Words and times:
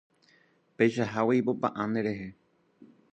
Péichahágui 0.77 1.37
ipopa'ã 1.41 1.83
nderehe 1.89 2.27